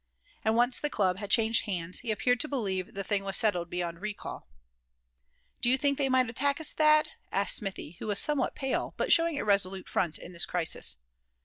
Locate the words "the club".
0.79-1.17